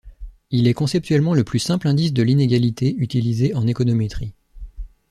Il 0.49 0.67
est 0.67 0.73
conceptuellement 0.73 1.35
le 1.35 1.43
plus 1.43 1.59
simple 1.59 1.87
indice 1.87 2.11
de 2.11 2.23
l'inégalité 2.23 2.95
utilisés 2.97 3.53
en 3.53 3.67
économétrie. 3.67 4.33